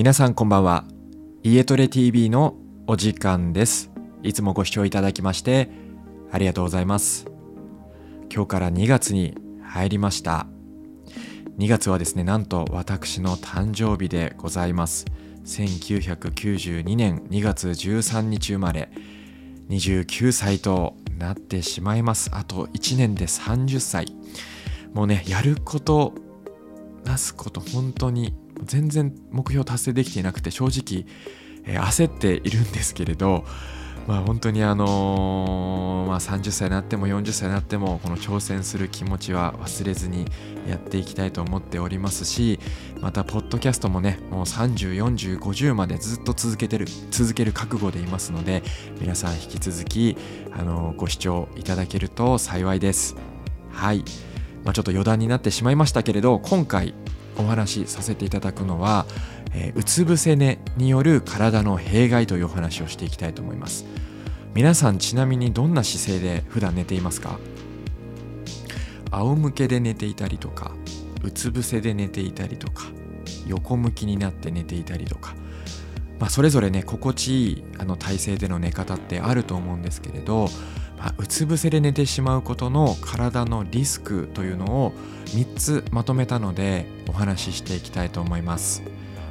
[0.00, 0.86] 皆さんこんばんは。
[1.42, 2.54] 家トレ TV の
[2.86, 3.90] お時間です。
[4.22, 5.68] いつもご視聴いただきまして
[6.32, 7.26] ありがとうございます。
[8.34, 10.46] 今日から2月に入りました。
[11.58, 15.04] 2月はですねなんと私の誕生日でございます。
[15.44, 18.88] 1992年2月13日生まれ。
[19.68, 22.30] 29歳となってしまいます。
[22.32, 24.06] あと1年で30歳。
[24.94, 26.14] もうねやること
[27.04, 31.06] なすこと本当に全然目標達成できていなくて正直、
[31.64, 33.44] えー、焦っているんですけれど
[34.06, 40.24] まあ本当にあの、まあ、30歳になっても40歳になってもこの挑戦する気持ちは忘れずに
[40.66, 42.58] やっていきたいと思っておりますし
[43.00, 48.62] またポッドキャストもねもう304050までずっと続けてる続ける覚悟でいますので
[49.00, 50.16] 皆さん引き続き、
[50.52, 53.16] あの、ご視聴いただけると幸いです。
[53.70, 54.04] はい、
[54.64, 56.94] まあ、ちょっと余談になってしまいましたけれど今回
[57.40, 59.06] お話しさせていただくのは、
[59.52, 63.84] えー、うつ伏せ寝による体の弊害というお話をしていきたいと思います。
[64.54, 67.38] 皆さんちなみにどんな姿勢で普段寝ていますか？
[69.12, 70.72] 仰向けで寝ていたりとか
[71.22, 72.84] うつ伏せで寝ていたりとか
[73.46, 75.34] 横向きになって寝ていたりとか、
[76.18, 80.48] まあ、それぞれね心地いいあの体勢での寝方ってあると思うんですけれど
[81.00, 84.92] まあ、うつ伏せで寝てしまうことの体のリスクというのを
[85.28, 88.82] 3つまとめたのでお話ししていきたいと思います。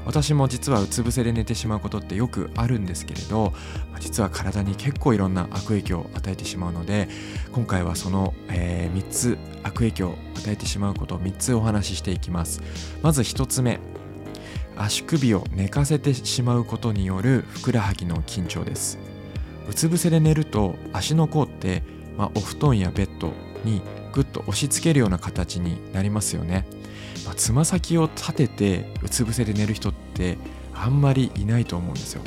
[0.05, 3.53] 私も実はうつ伏せで寝てしまうことってよくあるんですけれど
[3.99, 7.09] 実は体に結構いろんな悪影響を与えてしまうので
[7.51, 12.63] 今回はその、えー、3つ悪影響を与えてしまうことを3つお話ししていきます。
[13.03, 13.79] まず1つ目
[14.75, 19.08] 足首を寝かせてしまうことによるふくらはぎの緊張です。
[19.69, 21.83] うつ伏せで寝ると足の甲って、
[22.17, 23.31] まあ、お布団やベッド
[23.63, 23.81] に
[24.11, 26.65] ぐっと押し付けるような形になりますよね。
[27.25, 30.37] まあ、つま先を立ててうつ伏せで寝る人って
[30.73, 32.21] あんまりいないと思うんですよ。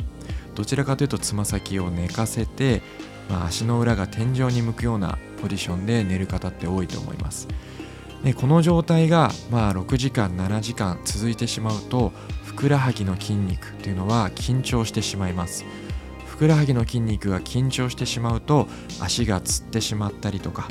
[0.55, 2.81] どちらかというとつま先を寝かせて、
[3.29, 7.47] まあ、足の裏が天井に向くようなポジションで寝る方って多いと思います。
[8.23, 12.13] でこの状態がまあ6時間7時間続いてしまうと
[12.45, 15.65] ふくらはぎの筋肉っていうのは緊張してしまいます。
[16.33, 18.67] ふくらはぎの筋肉が緊張してしまうと
[18.99, 20.67] 足がつってしまったりとか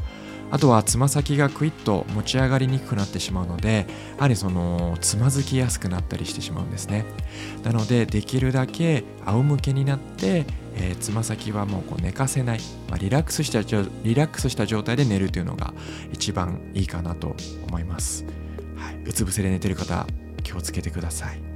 [0.50, 3.86] あとはつま先がクイッと持ち上がりにくくなってしまうので
[4.16, 7.04] やはりそのつまずきやすくなったりしてしまうんですね。
[7.62, 15.74] なのでできるだけ仰向けになってえー、つま先はもうこう寝かせない、まあ、リラックスしたリラックスした状態で寝るというのが
[16.14, 17.36] 一番いいかなと
[17.68, 18.24] 思います、
[18.76, 20.06] はい、うつ伏せで寝てる方
[20.42, 21.52] 気をつけてください。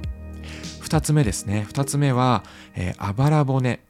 [0.87, 1.67] 2つ目ですね。
[1.69, 2.43] 2つ目は、
[2.73, 3.81] えー、あばら骨。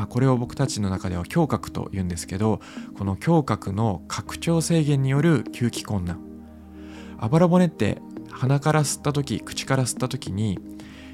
[0.00, 2.62] まあ、これを僕たちの中では胸郭と言うんですけど
[2.96, 6.20] この胸郭の拡張制限による吸気困難。
[7.18, 7.98] あばら骨って
[8.30, 10.58] 鼻から吸った時口から吸った時に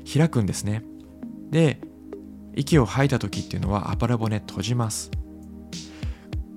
[0.06, 0.84] 開くんですね。
[1.50, 1.80] で
[2.54, 5.10] 息を吐いた時っていうのはあばら骨閉じます。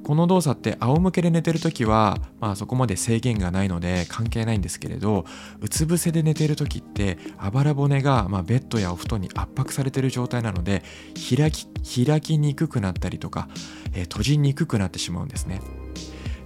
[0.10, 5.24] この動作って仰向けで寝てる時は、まあ、そこまで制限がないので関係ないんですけれど
[5.62, 10.82] うつ伏せで寝てる時ってあばら骨が、まあ、ベッドやお布団に圧迫されてる状態なので
[11.14, 11.68] 開き
[12.08, 13.50] 開きにくくなったりとか、
[13.94, 15.62] えー、閉じにくくなってしまうんですね。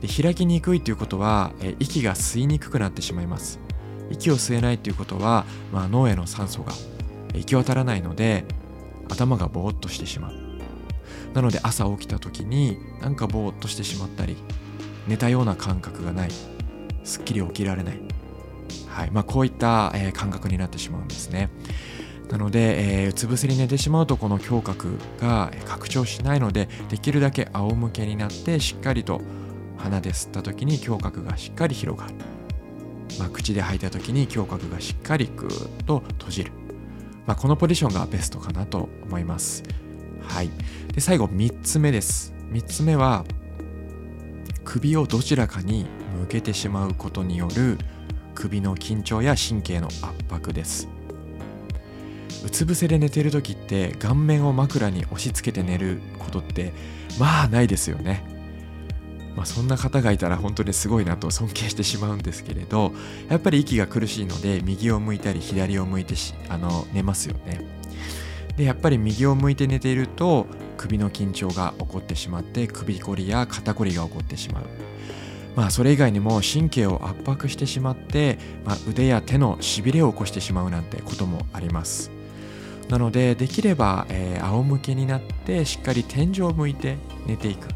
[0.02, 3.62] で開きにくいということは、えー、息が吸いにくくなってしまいます。
[4.12, 6.74] 息を吸えないということは、まあ、脳への酸素が
[7.34, 8.44] 行き渡らないので
[9.08, 10.53] 頭がぼーっとしてしまう。
[11.34, 14.38] なので朝起きた時になんかぼーっとしてしまったり
[15.08, 16.30] 寝たような感覚がない。
[17.04, 18.00] すっきり起きられない、
[18.88, 19.12] はい。
[19.12, 21.50] まあ、こういった、えー、感覚になってしまうんですね。
[22.30, 29.22] なので、えー、うつ伏せに寝てしまうとこの胸郭が拡張しないのでできるだけ仰向けになってしっかりと
[29.78, 32.16] 鼻で吸った時に胸郭がしっかり広がる、
[33.20, 36.52] まあ、口で吐いた時に胸郭がしっかりぐーっと閉じる、
[37.28, 39.62] まあ、このポジションがベストかなと思います。
[40.28, 40.50] はい。
[40.94, 42.34] で最後3つ目です。
[42.52, 43.26] 3つ目は
[44.64, 45.86] 首をどちらかに
[46.20, 47.78] 向けてしまうことによる
[48.36, 50.88] 首の緊張や神経の圧迫です。
[52.46, 56.74] うつ伏せで寝てる時って顔面を枕に押し付けて寝ることって
[57.20, 58.34] まあないですよね。
[59.36, 62.94] まあ、そんな方がいたら本当にすごいなと 尊敬してしまうんですけれど
[63.30, 67.66] やっぱり息が苦しいので右を向いたり左を向いてしあの寝ますよね。
[68.58, 70.46] でやっぱり右を向いて寝ていると
[70.78, 74.64] 首の緊張が起こってしまって首こりや肩こりが起こってしまう。
[75.56, 82.12] まあそれ以外にも神経を圧迫してしまって、まあ、腕や手のしびれを起こしてしまうなんてこともあります。
[82.90, 87.70] なのでできれば、えー、仰向けになってしっかり天井を向いて寝ていく、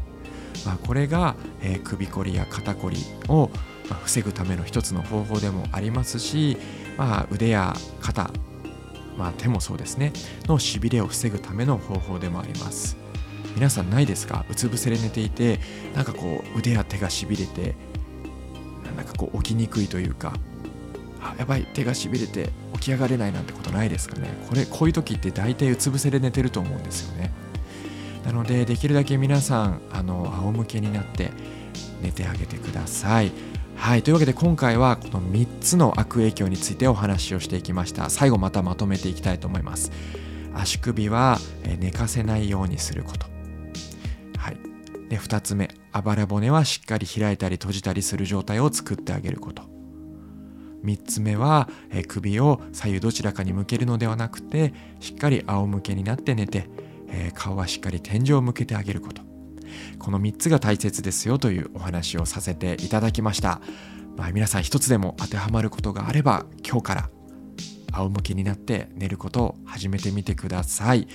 [0.66, 2.98] まあ、これが、えー、首こりや肩こり
[3.28, 3.50] を、
[3.88, 6.58] まあ、防ぐための一つの方法でもありますし、
[6.96, 8.30] まあ、腕や肩
[9.18, 10.12] まあ、手もそうですね。
[10.46, 12.96] のしびれを防ぐための方法でもあります。
[13.56, 14.46] 皆さんないですか？
[14.48, 15.58] うつ伏せで寝ていて
[15.94, 17.74] なんかこう腕や手がしびれて
[18.96, 20.32] なんかこう起きにくいというか。
[21.20, 24.28] あやばい手がしびれて起き上がれないなんてことないですかね。
[24.48, 27.32] これこういう時って大体うつ伏せで寝てると思うんですよね。
[28.24, 31.32] なのでできるだけ皆さんあの仰向けになって
[32.00, 33.32] 寝てあげてください。
[33.78, 38.10] はいというわけで今回はこの3つの悪影響についてお話をしていきました。
[38.10, 39.92] 最後またまとめていきたいと思います。
[40.52, 41.38] 足首は
[41.78, 43.26] 寝かせないようにすること。
[44.36, 44.58] はい。
[45.08, 45.70] で2つ目。
[45.90, 49.62] あばら骨はしっかり開いたり閉じたりする状態を作ってあげること。
[50.84, 51.70] 3つ目は、
[52.08, 56.68] 首を左右どちらかに向けるのではなくてしっかり仰向けになって寝て、
[57.32, 59.27] 顔はしっかり天井を向けてあげること。
[59.98, 63.60] この3つが大切ですよというお話をさせていただきました、
[64.16, 67.10] まあ、皆さん一つでも当てはまることがあれば今日から
[67.92, 71.08] 仰向けになって寝ることを始めてみてください。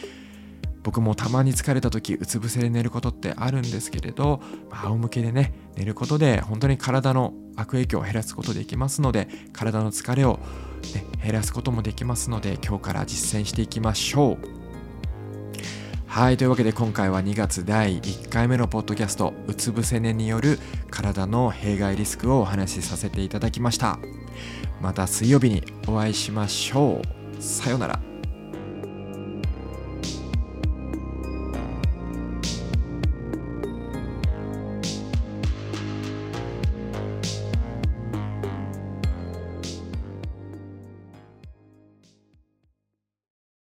[0.83, 10.39] 僕もたまに疲れた時うつ伏せで寝ることってあるんですけれど、まあ、仰向けでね寝ることで本当に体の悪影響を減らすことできますので体の疲れを、
[10.94, 14.62] ね、減らすこともできますので今日から実践していきましょう。
[16.13, 20.60] はいというわけで今回は2月第1回目のポッドキャストうつ伏せ寝による
[20.92, 23.98] 体の弊害リスクをお話しさせていただきました。
[24.80, 27.42] また水曜日にお会いしましょう。
[27.42, 28.12] さようなら。